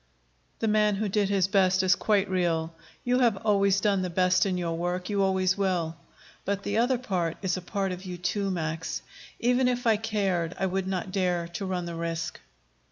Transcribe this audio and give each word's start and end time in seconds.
"The 0.57 0.67
man 0.67 0.95
who 0.95 1.07
did 1.07 1.29
his 1.29 1.47
best 1.47 1.83
is 1.83 1.93
quite 1.95 2.27
real. 2.27 2.73
You 3.03 3.19
have 3.19 3.37
always 3.45 3.79
done 3.79 4.01
the 4.01 4.09
best 4.09 4.47
in 4.47 4.57
your 4.57 4.75
work; 4.75 5.11
you 5.11 5.21
always 5.21 5.55
will. 5.59 5.95
But 6.43 6.63
the 6.63 6.79
other 6.79 6.99
is 7.43 7.55
a 7.55 7.61
part 7.61 7.91
of 7.91 8.03
you 8.03 8.17
too, 8.17 8.49
Max. 8.49 9.03
Even 9.39 9.67
if 9.67 9.85
I 9.85 9.97
cared, 9.97 10.55
I 10.57 10.65
would 10.65 10.87
not 10.87 11.11
dare 11.11 11.47
to 11.49 11.67
run 11.67 11.85
the 11.85 11.93
risk." 11.93 12.39